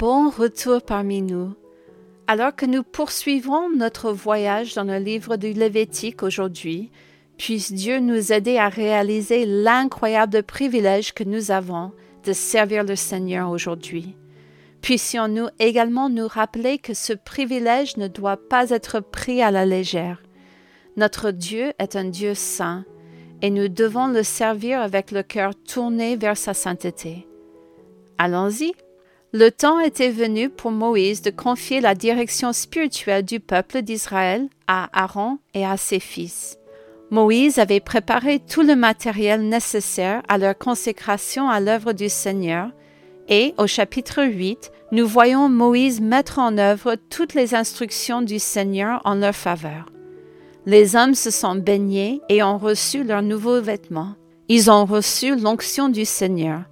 bon 0.00 0.30
retour 0.30 0.80
parmi 0.80 1.20
nous. 1.20 1.52
Alors 2.26 2.56
que 2.56 2.64
nous 2.64 2.82
poursuivrons 2.82 3.68
notre 3.68 4.12
voyage 4.12 4.74
dans 4.74 4.84
le 4.84 4.96
livre 4.96 5.36
du 5.36 5.52
Lévitique 5.52 6.22
aujourd'hui, 6.22 6.90
puisse 7.36 7.70
Dieu 7.70 8.00
nous 8.00 8.32
aider 8.32 8.56
à 8.56 8.70
réaliser 8.70 9.44
l'incroyable 9.44 10.42
privilège 10.42 11.12
que 11.12 11.22
nous 11.22 11.50
avons 11.50 11.92
de 12.24 12.32
servir 12.32 12.84
le 12.84 12.96
Seigneur 12.96 13.50
aujourd'hui. 13.50 14.16
Puissions-nous 14.80 15.48
également 15.58 16.08
nous 16.08 16.28
rappeler 16.28 16.78
que 16.78 16.94
ce 16.94 17.12
privilège 17.12 17.98
ne 17.98 18.08
doit 18.08 18.38
pas 18.38 18.70
être 18.70 19.00
pris 19.00 19.42
à 19.42 19.50
la 19.50 19.66
légère. 19.66 20.22
Notre 20.96 21.30
Dieu 21.30 21.74
est 21.78 21.94
un 21.94 22.06
Dieu 22.06 22.32
saint, 22.32 22.86
et 23.42 23.50
nous 23.50 23.68
devons 23.68 24.06
le 24.06 24.22
servir 24.22 24.80
avec 24.80 25.10
le 25.10 25.22
cœur 25.22 25.52
tourné 25.54 26.16
vers 26.16 26.38
sa 26.38 26.54
sainteté. 26.54 27.26
Allons-y. 28.16 28.72
Le 29.32 29.52
temps 29.52 29.78
était 29.78 30.10
venu 30.10 30.50
pour 30.50 30.72
Moïse 30.72 31.22
de 31.22 31.30
confier 31.30 31.80
la 31.80 31.94
direction 31.94 32.52
spirituelle 32.52 33.24
du 33.24 33.38
peuple 33.38 33.82
d'Israël 33.82 34.48
à 34.66 34.88
Aaron 34.92 35.38
et 35.54 35.64
à 35.64 35.76
ses 35.76 36.00
fils. 36.00 36.58
Moïse 37.12 37.60
avait 37.60 37.78
préparé 37.78 38.40
tout 38.40 38.62
le 38.62 38.74
matériel 38.74 39.48
nécessaire 39.48 40.22
à 40.26 40.36
leur 40.36 40.58
consécration 40.58 41.48
à 41.48 41.60
l'œuvre 41.60 41.92
du 41.92 42.08
Seigneur, 42.08 42.70
et 43.28 43.54
au 43.56 43.68
chapitre 43.68 44.24
8, 44.24 44.72
nous 44.90 45.06
voyons 45.06 45.48
Moïse 45.48 46.00
mettre 46.00 46.40
en 46.40 46.58
œuvre 46.58 46.96
toutes 47.08 47.34
les 47.34 47.54
instructions 47.54 48.22
du 48.22 48.40
Seigneur 48.40 49.00
en 49.04 49.14
leur 49.14 49.36
faveur. 49.36 49.86
Les 50.66 50.96
hommes 50.96 51.14
se 51.14 51.30
sont 51.30 51.54
baignés 51.54 52.20
et 52.28 52.42
ont 52.42 52.58
reçu 52.58 53.04
leurs 53.04 53.22
nouveaux 53.22 53.60
vêtements. 53.60 54.14
Ils 54.48 54.72
ont 54.72 54.84
reçu 54.84 55.36
l'onction 55.36 55.88
du 55.88 56.04
Seigneur. 56.04 56.62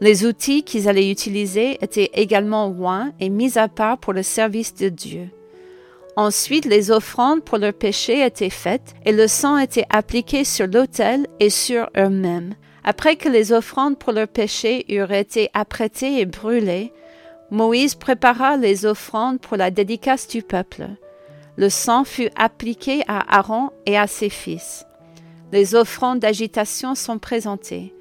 Les 0.00 0.24
outils 0.24 0.62
qu'ils 0.62 0.88
allaient 0.88 1.10
utiliser 1.10 1.78
étaient 1.82 2.10
également 2.14 2.68
oints 2.68 3.12
et 3.18 3.30
mis 3.30 3.58
à 3.58 3.68
part 3.68 3.98
pour 3.98 4.12
le 4.12 4.22
service 4.22 4.74
de 4.74 4.88
Dieu. 4.88 5.28
Ensuite, 6.16 6.64
les 6.64 6.90
offrandes 6.90 7.44
pour 7.44 7.58
leurs 7.58 7.72
péchés 7.72 8.24
étaient 8.24 8.50
faites 8.50 8.94
et 9.04 9.12
le 9.12 9.28
sang 9.28 9.58
était 9.58 9.86
appliqué 9.90 10.44
sur 10.44 10.66
l'autel 10.66 11.26
et 11.40 11.50
sur 11.50 11.88
eux-mêmes. 11.96 12.54
Après 12.84 13.16
que 13.16 13.28
les 13.28 13.52
offrandes 13.52 13.98
pour 13.98 14.12
leurs 14.12 14.28
péchés 14.28 14.84
eurent 14.92 15.12
été 15.12 15.50
apprêtées 15.52 16.20
et 16.20 16.26
brûlées, 16.26 16.92
Moïse 17.50 17.94
prépara 17.94 18.56
les 18.56 18.86
offrandes 18.86 19.40
pour 19.40 19.56
la 19.56 19.70
dédicace 19.70 20.28
du 20.28 20.42
peuple. 20.42 20.88
Le 21.56 21.70
sang 21.70 22.04
fut 22.04 22.30
appliqué 22.36 23.02
à 23.08 23.36
Aaron 23.36 23.70
et 23.86 23.96
à 23.96 24.06
ses 24.06 24.30
fils. 24.30 24.86
Les 25.50 25.74
offrandes 25.74 26.20
d'agitation 26.20 26.94
sont 26.94 27.18
présentées. 27.18 27.94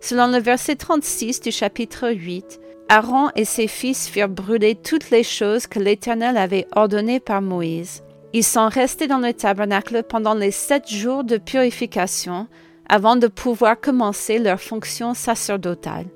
Selon 0.00 0.28
le 0.28 0.38
verset 0.38 0.76
36 0.76 1.40
du 1.40 1.52
chapitre 1.52 2.10
8, 2.10 2.60
Aaron 2.88 3.28
et 3.36 3.44
ses 3.44 3.68
fils 3.68 4.08
firent 4.08 4.30
brûler 4.30 4.74
toutes 4.74 5.10
les 5.10 5.22
choses 5.22 5.66
que 5.66 5.78
l'Éternel 5.78 6.38
avait 6.38 6.66
ordonnées 6.74 7.20
par 7.20 7.42
Moïse. 7.42 8.02
Ils 8.32 8.44
sont 8.44 8.68
restés 8.68 9.08
dans 9.08 9.18
le 9.18 9.34
tabernacle 9.34 10.02
pendant 10.02 10.34
les 10.34 10.50
sept 10.50 10.88
jours 10.88 11.22
de 11.22 11.36
purification 11.36 12.48
avant 12.88 13.16
de 13.16 13.28
pouvoir 13.28 13.78
commencer 13.78 14.38
leur 14.38 14.60
fonction 14.60 15.14
sacerdotale. 15.14 16.06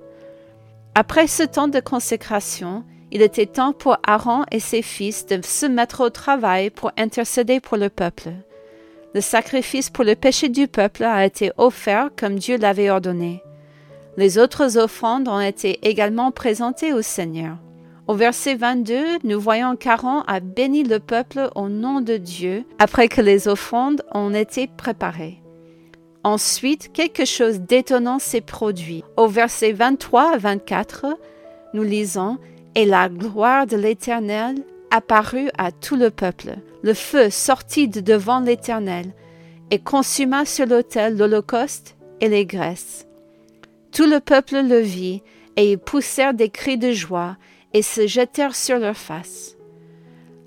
Après 0.94 1.26
ce 1.26 1.42
temps 1.42 1.68
de 1.68 1.80
consécration, 1.80 2.84
il 3.12 3.20
était 3.20 3.46
temps 3.46 3.72
pour 3.72 3.98
Aaron 4.04 4.44
et 4.50 4.60
ses 4.60 4.82
fils 4.82 5.26
de 5.26 5.40
se 5.44 5.66
mettre 5.66 6.00
au 6.00 6.10
travail 6.10 6.70
pour 6.70 6.90
intercéder 6.96 7.60
pour 7.60 7.76
le 7.76 7.90
peuple. 7.90 8.30
Le 9.14 9.20
sacrifice 9.20 9.90
pour 9.90 10.04
le 10.04 10.16
péché 10.16 10.48
du 10.48 10.68
peuple 10.68 11.04
a 11.04 11.24
été 11.24 11.52
offert 11.58 12.10
comme 12.16 12.36
Dieu 12.36 12.56
l'avait 12.56 12.90
ordonné. 12.90 13.42
Les 14.16 14.38
autres 14.38 14.78
offrandes 14.78 15.28
ont 15.28 15.40
été 15.40 15.78
également 15.82 16.30
présentées 16.30 16.92
au 16.92 17.02
Seigneur. 17.02 17.56
Au 18.06 18.14
verset 18.14 18.54
22, 18.54 19.02
nous 19.24 19.40
voyons 19.40 19.76
qu'Aaron 19.76 20.20
a 20.26 20.40
béni 20.40 20.84
le 20.84 21.00
peuple 21.00 21.50
au 21.54 21.68
nom 21.68 22.00
de 22.00 22.16
Dieu 22.16 22.64
après 22.78 23.08
que 23.08 23.20
les 23.20 23.48
offrandes 23.48 24.02
ont 24.12 24.34
été 24.34 24.68
préparées. 24.68 25.40
Ensuite, 26.22 26.92
quelque 26.92 27.24
chose 27.24 27.60
d'étonnant 27.60 28.18
s'est 28.18 28.40
produit. 28.40 29.02
Au 29.16 29.26
verset 29.26 29.72
23 29.72 30.34
à 30.34 30.36
24, 30.38 31.06
nous 31.72 31.82
lisons 31.82 32.38
Et 32.74 32.84
la 32.84 33.08
gloire 33.08 33.66
de 33.66 33.76
l'Éternel 33.76 34.56
apparut 34.90 35.50
à 35.58 35.72
tout 35.72 35.96
le 35.96 36.10
peuple. 36.10 36.56
Le 36.82 36.94
feu 36.94 37.30
sortit 37.30 37.88
de 37.88 38.00
devant 38.00 38.40
l'Éternel 38.40 39.12
et 39.70 39.78
consuma 39.78 40.44
sur 40.44 40.66
l'autel 40.66 41.16
l'holocauste 41.16 41.96
et 42.20 42.28
les 42.28 42.46
graisses. 42.46 43.06
Tout 43.94 44.06
le 44.06 44.18
peuple 44.18 44.56
le 44.56 44.80
vit, 44.80 45.22
et 45.56 45.70
ils 45.70 45.78
poussèrent 45.78 46.34
des 46.34 46.48
cris 46.48 46.78
de 46.78 46.90
joie, 46.90 47.36
et 47.72 47.82
se 47.82 48.08
jetèrent 48.08 48.56
sur 48.56 48.80
leurs 48.80 48.96
faces. 48.96 49.56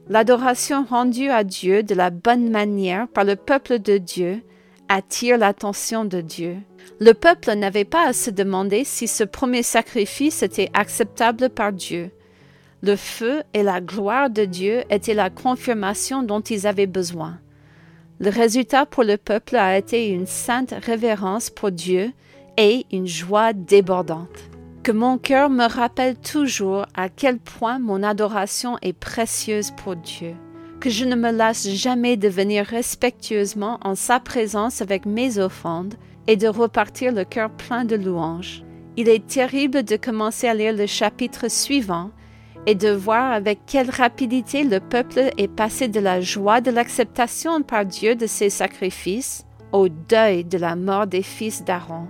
L'adoration 0.09 0.83
rendue 0.83 1.29
à 1.29 1.45
Dieu 1.45 1.81
de 1.81 1.95
la 1.95 2.09
bonne 2.09 2.49
manière 2.49 3.07
par 3.07 3.23
le 3.23 3.37
peuple 3.37 3.79
de 3.79 3.97
Dieu 3.97 4.41
attire 4.89 5.37
l'attention 5.37 6.03
de 6.03 6.19
Dieu. 6.19 6.57
Le 6.99 7.13
peuple 7.13 7.53
n'avait 7.53 7.85
pas 7.85 8.07
à 8.07 8.13
se 8.13 8.31
demander 8.31 8.83
si 8.83 9.07
ce 9.07 9.23
premier 9.23 9.63
sacrifice 9.63 10.43
était 10.43 10.69
acceptable 10.73 11.49
par 11.49 11.71
Dieu. 11.71 12.11
Le 12.81 12.97
feu 12.97 13.43
et 13.53 13.63
la 13.63 13.79
gloire 13.79 14.29
de 14.29 14.43
Dieu 14.43 14.83
étaient 14.89 15.13
la 15.13 15.29
confirmation 15.29 16.21
dont 16.21 16.41
ils 16.41 16.67
avaient 16.67 16.85
besoin. 16.85 17.39
Le 18.19 18.29
résultat 18.29 18.85
pour 18.85 19.03
le 19.03 19.15
peuple 19.15 19.55
a 19.55 19.77
été 19.77 20.09
une 20.09 20.27
sainte 20.27 20.73
révérence 20.83 21.49
pour 21.49 21.71
Dieu 21.71 22.11
et 22.57 22.85
une 22.91 23.07
joie 23.07 23.53
débordante. 23.53 24.49
Que 24.83 24.91
mon 24.91 25.17
cœur 25.17 25.49
me 25.49 25.67
rappelle 25.67 26.15
toujours 26.17 26.85
à 26.95 27.09
quel 27.09 27.39
point 27.39 27.79
mon 27.79 28.03
adoration 28.03 28.77
est 28.81 28.93
précieuse 28.93 29.71
pour 29.71 29.95
Dieu. 29.95 30.35
Que 30.79 30.89
je 30.89 31.05
ne 31.05 31.15
me 31.15 31.31
lasse 31.31 31.69
jamais 31.69 32.17
de 32.17 32.27
venir 32.27 32.65
respectueusement 32.65 33.79
en 33.83 33.95
sa 33.95 34.19
présence 34.19 34.81
avec 34.81 35.05
mes 35.05 35.39
offrandes 35.39 35.95
et 36.27 36.35
de 36.35 36.47
repartir 36.47 37.11
le 37.11 37.25
cœur 37.25 37.49
plein 37.49 37.85
de 37.85 37.95
louanges. 37.95 38.63
Il 38.95 39.09
est 39.09 39.27
terrible 39.27 39.83
de 39.83 39.95
commencer 39.95 40.47
à 40.47 40.53
lire 40.53 40.73
le 40.73 40.85
chapitre 40.85 41.49
suivant 41.49 42.11
et 42.65 42.75
de 42.75 42.89
voir 42.89 43.31
avec 43.31 43.59
quelle 43.65 43.89
rapidité 43.89 44.63
le 44.63 44.79
peuple 44.79 45.31
est 45.37 45.47
passé 45.47 45.87
de 45.87 45.99
la 45.99 46.21
joie 46.21 46.61
de 46.61 46.71
l'acceptation 46.71 47.61
par 47.61 47.85
Dieu 47.85 48.15
de 48.15 48.27
ses 48.27 48.49
sacrifices 48.49 49.45
au 49.71 49.89
deuil 49.89 50.43
de 50.43 50.57
la 50.57 50.75
mort 50.75 51.07
des 51.07 51.23
fils 51.23 51.63
d'Aaron. 51.63 52.07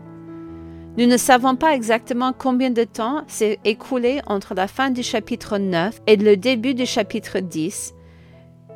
Nous 0.97 1.05
ne 1.05 1.17
savons 1.17 1.55
pas 1.55 1.75
exactement 1.75 2.33
combien 2.33 2.71
de 2.71 2.83
temps 2.83 3.21
s'est 3.27 3.59
écoulé 3.63 4.19
entre 4.25 4.55
la 4.55 4.67
fin 4.67 4.89
du 4.89 5.03
chapitre 5.03 5.59
9 5.59 6.01
et 6.07 6.15
le 6.15 6.35
début 6.35 6.73
du 6.73 6.87
chapitre 6.87 7.39
10, 7.39 7.93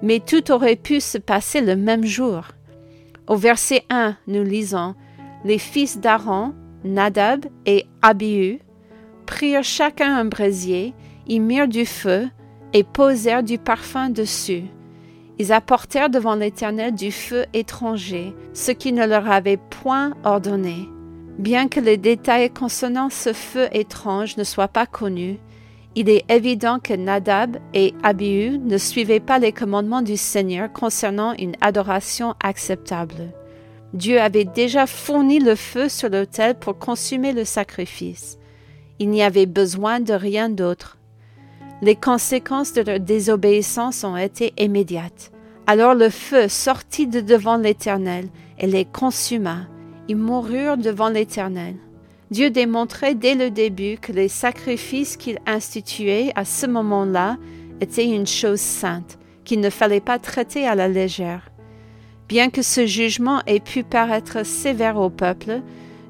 mais 0.03 0.19
tout 0.19 0.51
aurait 0.51 0.75
pu 0.75 1.01
se 1.01 1.17
passer 1.17 1.61
le 1.61 1.75
même 1.75 2.05
jour. 2.05 2.43
Au 3.27 3.35
verset 3.35 3.85
1, 3.89 4.17
nous 4.27 4.43
lisons 4.43 4.93
Les 5.45 5.57
fils 5.57 5.99
d'Aaron, 5.99 6.53
Nadab 6.83 7.47
et 7.65 7.87
Abihu, 8.03 8.59
prirent 9.25 9.63
chacun 9.63 10.15
un 10.15 10.25
brasier, 10.25 10.93
y 11.27 11.39
mirent 11.39 11.67
du 11.67 11.87
feu 11.87 12.27
et 12.73 12.83
posèrent 12.83 13.43
du 13.43 13.57
parfum 13.57 14.11
dessus. 14.11 14.65
Ils 15.39 15.51
apportèrent 15.51 16.11
devant 16.11 16.35
l'Éternel 16.35 16.93
du 16.93 17.11
feu 17.11 17.45
étranger, 17.53 18.35
ce 18.53 18.71
qui 18.71 18.93
ne 18.93 19.07
leur 19.07 19.31
avait 19.31 19.57
point 19.57 20.13
ordonné. 20.23 20.87
Bien 21.37 21.67
que 21.67 21.79
les 21.79 21.97
détails 21.97 22.49
concernant 22.51 23.09
ce 23.09 23.33
feu 23.33 23.67
étrange 23.71 24.37
ne 24.37 24.43
soient 24.43 24.67
pas 24.67 24.85
connus, 24.85 25.39
il 25.95 26.09
est 26.09 26.23
évident 26.29 26.79
que 26.79 26.93
Nadab 26.93 27.57
et 27.73 27.93
Abihu 28.03 28.59
ne 28.59 28.77
suivaient 28.77 29.19
pas 29.19 29.39
les 29.39 29.51
commandements 29.51 30.01
du 30.01 30.15
Seigneur 30.15 30.71
concernant 30.71 31.33
une 31.33 31.55
adoration 31.59 32.35
acceptable. 32.41 33.33
Dieu 33.93 34.21
avait 34.21 34.45
déjà 34.45 34.87
fourni 34.87 35.39
le 35.39 35.55
feu 35.55 35.89
sur 35.89 36.09
l'autel 36.09 36.55
pour 36.55 36.77
consumer 36.77 37.33
le 37.33 37.43
sacrifice. 37.43 38.37
Il 38.99 39.09
n'y 39.09 39.21
avait 39.21 39.47
besoin 39.47 39.99
de 39.99 40.13
rien 40.13 40.49
d'autre. 40.49 40.97
Les 41.81 41.95
conséquences 41.95 42.71
de 42.71 42.83
leur 42.83 42.99
désobéissance 42.99 44.03
ont 44.05 44.15
été 44.15 44.53
immédiates. 44.57 45.31
Alors 45.67 45.93
le 45.93 46.09
feu 46.09 46.47
sortit 46.47 47.07
de 47.07 47.19
devant 47.19 47.57
l'Éternel 47.57 48.29
et 48.59 48.67
les 48.67 48.85
consuma 48.85 49.67
ils 50.07 50.17
moururent 50.17 50.77
devant 50.77 51.09
l'Éternel. 51.09 51.75
Dieu 52.31 52.49
démontrait 52.49 53.15
dès 53.15 53.35
le 53.35 53.51
début 53.51 53.97
que 53.97 54.11
les 54.11 54.29
sacrifices 54.29 55.17
qu'il 55.17 55.39
instituait 55.45 56.31
à 56.35 56.45
ce 56.45 56.65
moment-là 56.65 57.37
étaient 57.81 58.05
une 58.05 58.27
chose 58.27 58.61
sainte, 58.61 59.19
qu'il 59.43 59.59
ne 59.59 59.69
fallait 59.69 59.99
pas 59.99 60.19
traiter 60.19 60.65
à 60.65 60.75
la 60.75 60.87
légère. 60.87 61.51
Bien 62.29 62.49
que 62.49 62.61
ce 62.61 62.85
jugement 62.85 63.41
ait 63.47 63.59
pu 63.59 63.83
paraître 63.83 64.45
sévère 64.45 64.97
au 64.97 65.09
peuple, 65.09 65.61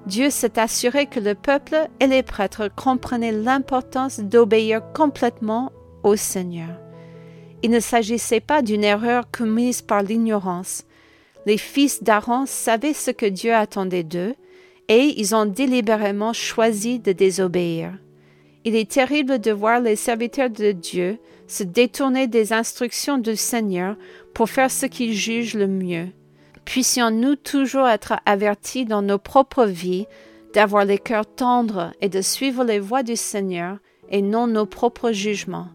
Dieu 0.05 0.29
s'est 0.29 0.59
assuré 0.59 1.07
que 1.07 1.19
le 1.19 1.35
peuple 1.35 1.87
et 1.99 2.07
les 2.07 2.23
prêtres 2.23 2.69
comprenaient 2.75 3.31
l'importance 3.31 4.19
d'obéir 4.19 4.81
complètement 4.93 5.71
au 6.03 6.15
Seigneur. 6.15 6.79
Il 7.63 7.71
ne 7.71 7.79
s'agissait 7.79 8.39
pas 8.39 8.61
d'une 8.61 8.83
erreur 8.83 9.29
commise 9.31 9.81
par 9.81 10.01
l'ignorance, 10.01 10.85
les 11.45 11.57
fils 11.57 12.03
d'Aaron 12.03 12.45
savaient 12.45 12.93
ce 12.93 13.11
que 13.11 13.25
Dieu 13.25 13.53
attendait 13.53 14.03
d'eux, 14.03 14.35
et 14.87 15.13
ils 15.17 15.35
ont 15.35 15.45
délibérément 15.45 16.33
choisi 16.33 16.99
de 16.99 17.11
désobéir. 17.11 17.93
Il 18.63 18.75
est 18.75 18.91
terrible 18.91 19.39
de 19.39 19.51
voir 19.51 19.79
les 19.79 19.95
serviteurs 19.95 20.49
de 20.49 20.71
Dieu 20.71 21.17
se 21.47 21.63
détourner 21.63 22.27
des 22.27 22.53
instructions 22.53 23.17
du 23.17 23.35
Seigneur 23.35 23.95
pour 24.33 24.49
faire 24.49 24.71
ce 24.71 24.85
qu'ils 24.85 25.13
jugent 25.13 25.55
le 25.55 25.67
mieux. 25.67 26.09
Puissions-nous 26.65 27.35
toujours 27.35 27.87
être 27.87 28.13
avertis 28.25 28.85
dans 28.85 29.01
nos 29.01 29.17
propres 29.17 29.65
vies 29.65 30.05
d'avoir 30.53 30.85
les 30.85 30.99
cœurs 30.99 31.25
tendres 31.25 31.91
et 32.01 32.09
de 32.09 32.21
suivre 32.21 32.63
les 32.63 32.79
voies 32.79 33.03
du 33.03 33.15
Seigneur 33.15 33.77
et 34.09 34.21
non 34.21 34.47
nos 34.47 34.65
propres 34.65 35.11
jugements? 35.11 35.69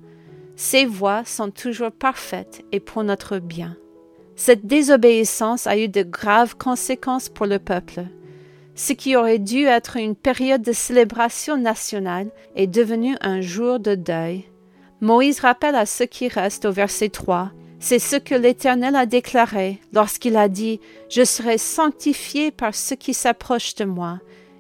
Ces 0.55 0.87
voies 0.87 1.25
sont 1.25 1.51
toujours 1.51 1.93
parfaites 1.93 2.65
et 2.73 2.81
pour 2.81 3.03
notre 3.05 3.39
bien. 3.39 3.77
Cette 4.37 4.67
désobéissance 4.67 5.67
a 5.67 5.77
eu 5.77 5.88
de 5.88 6.03
graves 6.03 6.56
conséquences 6.56 7.29
pour 7.29 7.47
le 7.47 7.59
peuple. 7.59 8.05
Ce 8.75 8.93
qui 8.93 9.17
aurait 9.17 9.38
dû 9.38 9.65
être 9.65 9.97
une 9.97 10.15
période 10.15 10.62
de 10.62 10.73
célébration 10.73 11.56
nationale 11.56 12.29
est 12.55 12.67
devenu 12.67 13.17
un 13.23 13.41
jour 13.41 13.81
de 13.81 13.94
deuil. 13.94 14.44
Moïse 15.00 15.41
rappelle 15.41 15.75
à 15.75 15.87
ceux 15.87 16.06
qui 16.06 16.29
restent 16.29 16.67
au 16.67 16.73
verset 16.73 17.09
3 17.09 17.53
c'est 17.79 17.99
ce 17.99 18.17
que 18.17 18.35
l'Éternel 18.35 18.97
a 18.97 19.06
déclaré 19.06 19.81
lorsqu'il 19.93 20.37
a 20.37 20.49
dit 20.49 20.81
Je 21.11 21.25
serai 21.25 21.59
sanctifié 21.59 22.50
par 22.50 22.75
ceux 22.75 22.97
qui 22.97 23.15
s'approchent 23.15 23.75
de 23.75 23.85
moi, 23.85 24.19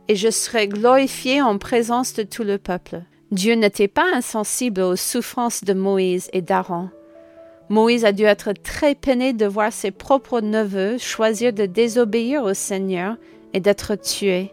et 0.08 0.16
je 0.16 0.30
serai 0.30 0.68
glorifié 0.68 1.42
en 1.42 1.58
présence 1.58 2.12
de 2.14 2.22
tout 2.22 2.44
le 2.44 2.58
peuple. 2.58 3.02
Dieu 3.32 3.54
n'était 3.54 3.88
pas 3.88 4.06
insensible 4.14 4.80
aux 4.82 4.96
souffrances 4.96 5.64
de 5.64 5.72
Moïse 5.72 6.28
et 6.32 6.42
d'Aaron. 6.42 6.90
Moïse 7.68 8.04
a 8.04 8.12
dû 8.12 8.24
être 8.24 8.52
très 8.52 8.94
peiné 8.94 9.32
de 9.32 9.46
voir 9.46 9.72
ses 9.72 9.90
propres 9.90 10.40
neveux 10.40 10.98
choisir 10.98 11.52
de 11.52 11.66
désobéir 11.66 12.44
au 12.44 12.54
Seigneur 12.54 13.16
et 13.54 13.60
d'être 13.60 13.96
tués. 13.96 14.52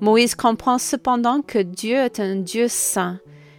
Moïse 0.00 0.34
comprend 0.34 0.78
cependant 0.78 1.40
que 1.40 1.58
Dieu 1.58 1.96
est 1.96 2.20
un 2.20 2.36
Dieu 2.36 2.68
saint 2.68 3.18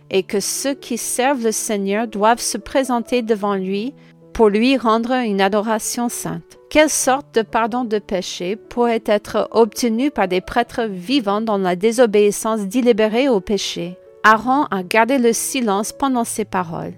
et 0.10 0.24
que 0.24 0.40
ceux 0.40 0.74
qui 0.74 0.98
servent 0.98 1.44
le 1.44 1.52
Seigneur 1.52 2.08
doivent 2.08 2.40
se 2.40 2.58
présenter 2.58 3.22
devant 3.22 3.56
lui 3.56 3.94
pour 4.34 4.50
lui 4.50 4.78
rendre 4.78 5.14
une 5.14 5.42
adoration 5.42 6.10
sainte. 6.10 6.58
Quelle 6.70 6.90
sorte 6.90 7.34
de 7.34 7.42
pardon 7.42 7.86
de 7.86 7.98
péché 7.98 8.56
pourrait 8.56 9.04
être 9.06 9.48
obtenu 9.52 10.12
par 10.12 10.28
des 10.28 10.42
prêtres 10.42 10.84
vivant 10.84 11.42
dans 11.42 11.58
la 11.58 11.76
désobéissance 11.76 12.62
délibérée 12.68 13.30
au 13.30 13.40
péché? 13.40 13.98
Aaron 14.24 14.66
a 14.70 14.84
gardé 14.84 15.18
le 15.18 15.34
silence 15.34 15.92
pendant 15.92 16.24
ces 16.24 16.46
paroles. 16.46 16.94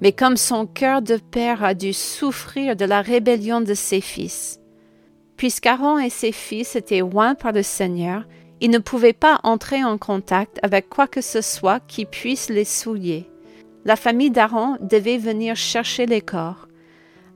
Mais 0.00 0.12
comme 0.12 0.36
son 0.36 0.66
cœur 0.66 1.02
de 1.02 1.16
père 1.16 1.64
a 1.64 1.74
dû 1.74 1.92
souffrir 1.92 2.76
de 2.76 2.84
la 2.84 3.02
rébellion 3.02 3.60
de 3.60 3.74
ses 3.74 4.00
fils, 4.00 4.60
puisqu'Aaron 5.36 5.98
et 5.98 6.10
ses 6.10 6.32
fils 6.32 6.76
étaient 6.76 7.00
loin 7.00 7.34
par 7.34 7.52
le 7.52 7.62
Seigneur, 7.62 8.24
ils 8.60 8.70
ne 8.70 8.78
pouvaient 8.78 9.12
pas 9.12 9.40
entrer 9.44 9.84
en 9.84 9.98
contact 9.98 10.58
avec 10.62 10.88
quoi 10.88 11.06
que 11.06 11.20
ce 11.20 11.40
soit 11.40 11.80
qui 11.80 12.04
puisse 12.04 12.48
les 12.48 12.64
souiller. 12.64 13.30
La 13.84 13.96
famille 13.96 14.30
d'Aaron 14.30 14.76
devait 14.80 15.18
venir 15.18 15.56
chercher 15.56 16.06
les 16.06 16.20
corps. 16.20 16.68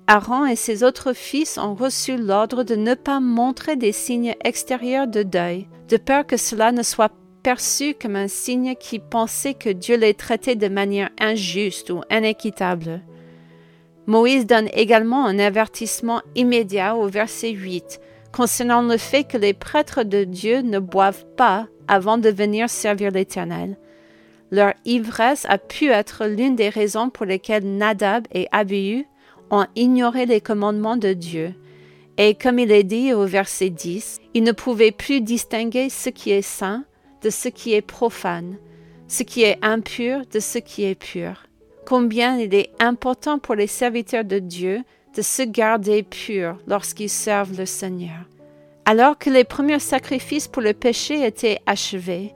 Aaron 0.08 0.47
et 0.47 0.56
ses 0.56 0.82
autres 0.82 1.12
fils 1.12 1.58
ont 1.58 1.75
reçu 1.75 2.17
l'ordre 2.17 2.65
de 2.65 2.75
ne 2.75 2.94
pas 2.94 3.20
montrer 3.20 3.76
des 3.76 3.93
signes 3.93 4.35
extérieurs 4.44 5.06
de 5.06 5.23
deuil, 5.23 5.69
de 5.88 5.97
peur 5.97 6.26
que 6.26 6.37
cela 6.37 6.73
ne 6.73 6.82
soit 6.82 7.12
perçu 7.43 7.94
comme 7.94 8.17
un 8.17 8.29
signe 8.29 8.75
qui 8.77 8.99
pensait 8.99 9.55
que 9.55 9.71
Dieu 9.71 9.97
les 9.97 10.15
traitait 10.15 10.56
de 10.56 10.69
manière 10.69 11.11
injuste 11.19 11.91
ou 11.91 12.03
inéquitable. 12.11 13.03
Moïse 14.06 14.47
donne 14.47 14.69
également 14.73 15.27
un 15.27 15.39
avertissement 15.39 16.23
immédiat 16.35 16.97
au 16.97 17.06
verset 17.06 17.50
8 17.50 18.00
concernant 18.33 18.83
le 18.83 18.97
fait 18.97 19.25
que 19.25 19.37
les 19.37 19.53
prêtres 19.53 20.03
de 20.03 20.25
Dieu 20.25 20.62
ne 20.62 20.79
boivent 20.79 21.27
pas 21.37 21.69
avant 21.87 22.19
de 22.19 22.31
venir 22.31 22.71
servir 22.71 23.11
l'Éternel. 23.11 23.77
Leur 24.50 24.75
ivresse 24.85 25.47
a 25.49 25.59
pu 25.59 25.91
être 25.91 26.27
l'une 26.27 26.56
des 26.56 26.69
raisons 26.69 27.11
pour 27.11 27.27
lesquelles 27.27 27.65
Nadab 27.65 28.27
et 28.33 28.49
Abihu 28.53 29.06
ont 29.50 29.67
ignoré 29.77 30.27
les 30.27 30.41
commandements 30.41 30.97
de 30.97 31.12
Dieu. 31.12 31.55
Et 32.19 32.35
comme 32.35 32.59
il 32.59 32.71
est 32.71 32.85
dit 32.85 33.12
au 33.12 33.25
verset 33.25 33.71
10, 33.71 34.21
ils 34.35 34.43
ne 34.43 34.53
pouvaient 34.53 34.93
plus 34.93 35.21
distinguer 35.21 35.89
ce 35.89 36.11
qui 36.11 36.31
est 36.31 36.43
saint 36.43 36.85
de 37.22 37.30
ce 37.30 37.48
qui 37.48 37.74
est 37.74 37.82
profane, 37.82 38.56
ce 39.08 39.22
qui 39.22 39.42
est 39.42 39.58
impur 39.62 40.22
de 40.32 40.40
ce 40.40 40.58
qui 40.58 40.84
est 40.84 40.94
pur. 40.94 41.44
Combien 41.86 42.38
il 42.38 42.54
est 42.54 42.70
important 42.80 43.38
pour 43.38 43.54
les 43.54 43.66
serviteurs 43.66 44.24
de 44.24 44.38
Dieu 44.38 44.82
de 45.16 45.22
se 45.22 45.42
garder 45.42 46.02
purs 46.02 46.56
lorsqu'ils 46.66 47.10
servent 47.10 47.56
le 47.58 47.66
Seigneur. 47.66 48.24
Alors 48.84 49.19
que 49.19 49.30
les 49.30 49.44
premiers 49.44 49.78
sacrifices 49.78 50.48
pour 50.48 50.62
le 50.62 50.72
péché 50.72 51.24
étaient 51.24 51.60
achevés, 51.66 52.32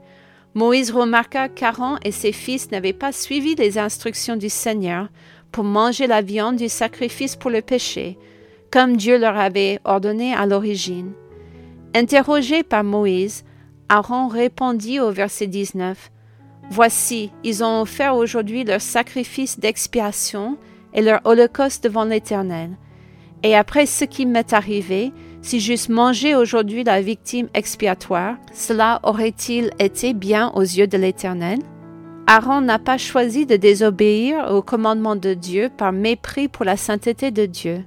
Moïse 0.53 0.91
remarqua 0.91 1.49
qu'Aaron 1.49 1.97
et 2.03 2.11
ses 2.11 2.31
fils 2.31 2.71
n'avaient 2.71 2.93
pas 2.93 3.11
suivi 3.11 3.55
les 3.55 3.77
instructions 3.77 4.35
du 4.35 4.49
Seigneur 4.49 5.09
pour 5.51 5.63
manger 5.63 6.07
la 6.07 6.21
viande 6.21 6.55
du 6.55 6.69
sacrifice 6.69 7.35
pour 7.35 7.51
le 7.51 7.61
péché, 7.61 8.17
comme 8.71 8.97
Dieu 8.97 9.17
leur 9.17 9.37
avait 9.37 9.79
ordonné 9.85 10.33
à 10.33 10.45
l'origine. 10.45 11.13
Interrogé 11.93 12.63
par 12.63 12.83
Moïse, 12.83 13.43
Aaron 13.89 14.27
répondit 14.27 14.99
au 14.99 15.11
verset 15.11 15.47
19 15.47 16.11
Voici, 16.69 17.31
ils 17.45 17.63
ont 17.63 17.81
offert 17.81 18.15
aujourd'hui 18.15 18.65
leur 18.65 18.81
sacrifice 18.81 19.59
d'expiation 19.59 20.57
et 20.93 21.01
leur 21.01 21.21
holocauste 21.23 21.85
devant 21.85 22.03
l'Éternel. 22.03 22.71
Et 23.43 23.55
après 23.55 23.85
ce 23.85 24.03
qui 24.03 24.25
m'est 24.25 24.51
arrivé, 24.51 25.13
si 25.41 25.61
j'eusse 25.61 25.87
mangé 25.87 26.35
aujourd'hui 26.35 26.83
la 26.83 27.01
victime 27.01 27.47
expiatoire, 27.53 28.35
cela 28.53 28.99
aurait-il 29.03 29.71
été 29.79 30.13
bien 30.13 30.51
aux 30.55 30.61
yeux 30.61 30.87
de 30.87 30.97
l'Éternel? 30.97 31.59
Aaron 32.25 32.59
n'a 32.59 32.79
pas 32.79 32.97
choisi 32.97 33.45
de 33.45 33.55
désobéir 33.55 34.51
au 34.51 34.61
commandement 34.61 35.15
de 35.15 35.33
Dieu 35.33 35.69
par 35.77 35.93
mépris 35.93 36.49
pour 36.49 36.65
la 36.65 36.75
sainteté 36.75 37.31
de 37.31 37.45
Dieu. 37.45 37.85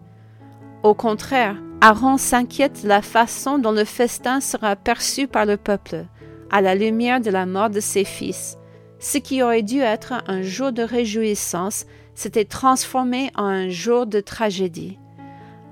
Au 0.82 0.94
contraire, 0.94 1.56
Aaron 1.82 2.18
s'inquiète 2.18 2.82
de 2.82 2.88
la 2.88 3.00
façon 3.00 3.58
dont 3.58 3.72
le 3.72 3.86
festin 3.86 4.42
sera 4.42 4.76
perçu 4.76 5.26
par 5.26 5.46
le 5.46 5.56
peuple, 5.56 6.04
à 6.50 6.60
la 6.60 6.74
lumière 6.74 7.22
de 7.22 7.30
la 7.30 7.46
mort 7.46 7.70
de 7.70 7.80
ses 7.80 8.04
fils. 8.04 8.58
Ce 8.98 9.16
qui 9.16 9.42
aurait 9.42 9.62
dû 9.62 9.80
être 9.80 10.12
un 10.26 10.42
jour 10.42 10.72
de 10.72 10.82
réjouissance 10.82 11.86
s'était 12.14 12.44
transformé 12.44 13.30
en 13.34 13.44
un 13.44 13.70
jour 13.70 14.04
de 14.04 14.20
tragédie. 14.20 14.98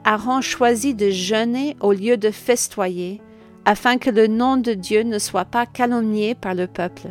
Aaron 0.04 0.40
choisit 0.40 0.96
de 0.96 1.10
jeûner 1.10 1.76
au 1.80 1.92
lieu 1.92 2.16
de 2.16 2.30
festoyer, 2.30 3.20
afin 3.66 3.98
que 3.98 4.08
le 4.08 4.28
nom 4.28 4.56
de 4.56 4.72
Dieu 4.72 5.02
ne 5.02 5.18
soit 5.18 5.44
pas 5.44 5.66
calomnié 5.66 6.34
par 6.34 6.54
le 6.54 6.68
peuple. 6.68 7.08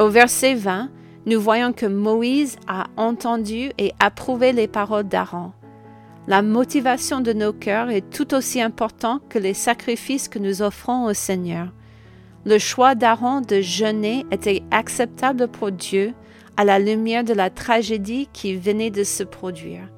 Au 0.00 0.08
verset 0.08 0.54
20, 0.54 0.90
nous 1.26 1.40
voyons 1.40 1.72
que 1.72 1.86
Moïse 1.86 2.56
a 2.66 2.86
entendu 2.96 3.70
et 3.78 3.92
approuvé 4.00 4.52
les 4.52 4.66
paroles 4.66 5.06
d'Aaron. 5.06 5.52
La 6.26 6.40
motivation 6.40 7.20
de 7.20 7.34
nos 7.34 7.52
cœurs 7.52 7.90
est 7.90 8.08
tout 8.08 8.34
aussi 8.34 8.62
importante 8.62 9.22
que 9.28 9.38
les 9.38 9.52
sacrifices 9.52 10.28
que 10.28 10.38
nous 10.38 10.62
offrons 10.62 11.04
au 11.04 11.12
Seigneur. 11.12 11.68
Le 12.46 12.58
choix 12.58 12.94
d'Aaron 12.94 13.42
de 13.42 13.60
jeûner 13.60 14.24
était 14.30 14.62
acceptable 14.70 15.48
pour 15.48 15.70
Dieu 15.70 16.14
à 16.56 16.64
la 16.64 16.78
lumière 16.78 17.24
de 17.24 17.34
la 17.34 17.50
tragédie 17.50 18.28
qui 18.32 18.56
venait 18.56 18.90
de 18.90 19.04
se 19.04 19.22
produire. 19.22 19.90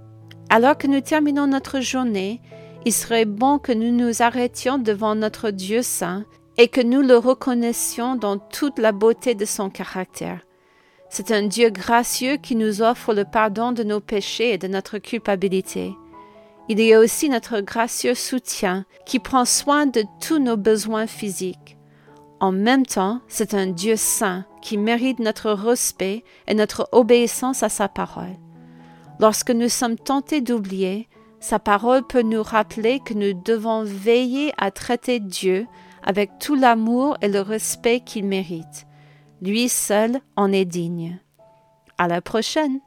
Alors 0.49 0.77
que 0.77 0.89
nous 0.89 1.01
terminons 1.01 1.47
notre 1.47 1.81
journée, 1.81 2.41
il 2.85 2.93
serait 2.93 3.25
bon 3.25 3.59
que 3.59 3.73
nous 3.73 3.93
nous 3.93 4.21
arrêtions 4.21 4.79
devant 4.79 5.15
notre 5.15 5.51
Dieu 5.51 5.83
saint 5.83 6.25
et 6.57 6.67
que 6.67 6.81
nous 6.81 7.03
le 7.03 7.17
reconnaissions 7.17 8.17
dans 8.17 8.39
toute 8.39 8.81
la 8.81 8.91
beauté 8.91 9.37
de 9.37 9.45
son 9.45 9.71
caractère. 9.71 10.41
C'est 11.09 11.31
un 11.31 11.43
Dieu 11.43 11.71
gracieux 11.71 12.37
qui 12.37 12.57
nous 12.57 12.83
offre 12.83 13.15
le 13.15 13.25
pardon 13.25 13.71
de 13.71 13.85
nos 13.85 14.01
péchés 14.01 14.55
et 14.55 14.59
de 14.59 14.67
notre 14.67 14.99
culpabilité. 14.99 15.95
Il 16.69 16.81
est 16.81 16.97
aussi 16.97 17.29
notre 17.29 17.61
gracieux 17.61 18.15
soutien 18.15 18.85
qui 19.05 19.19
prend 19.19 19.45
soin 19.45 19.87
de 19.87 20.05
tous 20.21 20.39
nos 20.39 20.57
besoins 20.57 21.07
physiques. 21.07 21.77
En 22.41 22.53
même 22.53 22.85
temps, 22.85 23.21
c'est 23.29 23.55
un 23.55 23.69
Dieu 23.69 23.97
saint 23.97 24.45
qui 24.63 24.77
mérite 24.77 25.21
notre 25.21 25.53
respect 25.53 26.25
et 26.49 26.55
notre 26.55 26.89
obéissance 26.93 27.63
à 27.63 27.69
sa 27.69 27.89
parole. 27.89 28.37
Lorsque 29.21 29.51
nous 29.51 29.69
sommes 29.69 29.97
tentés 29.97 30.41
d'oublier, 30.41 31.09
sa 31.41 31.59
parole 31.59 32.07
peut 32.07 32.23
nous 32.23 32.43
rappeler 32.43 33.01
que 33.01 33.15
nous 33.15 33.33
devons 33.33 33.85
veiller 33.85 34.53
à 34.59 34.71
traiter 34.71 35.21
Dieu 35.21 35.67
avec 36.03 36.39
tout 36.39 36.57
l'amour 36.57 37.17
et 37.23 37.29
le 37.29 37.41
respect 37.41 38.01
qu'il 38.01 38.27
mérite. 38.27 38.87
Lui 39.41 39.69
seul 39.69 40.19
en 40.35 40.53
est 40.53 40.65
digne. 40.65 41.21
À 41.99 42.09
la 42.09 42.21
prochaine! 42.21 42.81